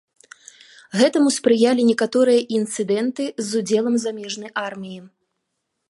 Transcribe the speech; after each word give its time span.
Гэтаму 1.01 1.29
спрыялі 1.35 1.81
некаторыя 1.91 2.41
інцыдэнты 2.61 3.23
з 3.51 3.63
удзелам 3.63 3.95
замежнай 4.07 4.49
арміі. 4.67 4.99